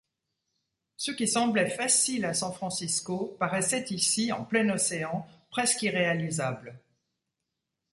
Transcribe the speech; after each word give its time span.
Ce 0.97 1.11
qui 1.11 1.27
semblait 1.27 1.69
facile 1.69 2.25
à 2.25 2.33
San-Francisco, 2.33 3.37
paraissait 3.39 3.85
ici, 3.91 4.31
en 4.31 4.43
plein 4.45 4.67
Océan, 4.69 5.27
presque 5.51 5.83
irréalisable. 5.83 6.79